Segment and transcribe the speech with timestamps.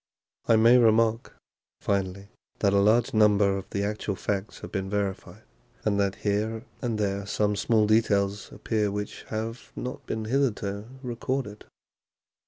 [0.47, 1.35] I may remark,
[1.79, 5.43] finally, that a large number of the actual facts have been verified,
[5.85, 11.65] and that here and there some small details appear which have not been hitherto recorded.